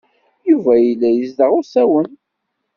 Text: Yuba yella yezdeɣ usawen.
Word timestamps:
Yuba 0.49 0.73
yella 0.85 1.09
yezdeɣ 1.11 1.51
usawen. 1.59 2.09